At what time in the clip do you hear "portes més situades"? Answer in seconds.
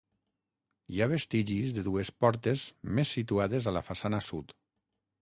2.25-3.69